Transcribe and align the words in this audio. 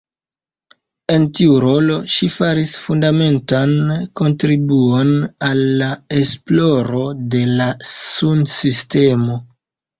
En 1.15 1.25
tiu 1.39 1.57
rolo, 1.63 1.97
ŝi 2.13 2.29
faris 2.37 2.73
fundamentan 2.85 3.77
kontribuon 4.23 5.13
al 5.51 5.63
la 5.85 5.93
esploro 6.23 7.05
de 7.37 7.47
la 7.63 7.71
sunsistemo. 7.95 9.41